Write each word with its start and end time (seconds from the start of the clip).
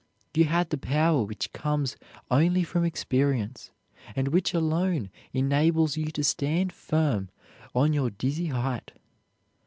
You 0.33 0.45
had 0.45 0.71
the 0.71 0.79
power 0.79 1.23
which 1.23 1.53
comes 1.53 1.95
only 2.31 2.63
from 2.63 2.83
experience, 2.83 3.69
and 4.15 4.29
which 4.29 4.51
alone 4.51 5.11
enables 5.31 5.95
you 5.95 6.05
to 6.05 6.23
stand 6.23 6.73
firm 6.73 7.29
on 7.75 7.93
your 7.93 8.09
dizzy 8.09 8.47
height. 8.47 8.93